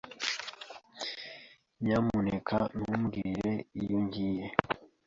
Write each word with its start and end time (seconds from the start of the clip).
Nyamuneka 1.83 2.57
ntumbwire 2.77 3.51
iyo 3.81 3.97
ngiye. 4.03 4.45